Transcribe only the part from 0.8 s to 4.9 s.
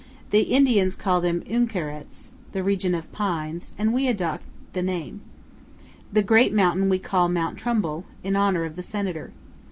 call them Uinkarets, the region of pines, and we adopt the